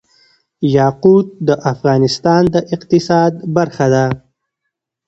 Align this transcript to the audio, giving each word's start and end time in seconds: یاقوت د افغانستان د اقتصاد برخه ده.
یاقوت 0.77 1.27
د 1.47 1.49
افغانستان 1.73 2.43
د 2.53 2.55
اقتصاد 2.75 3.33
برخه 3.55 3.85
ده. 3.93 4.05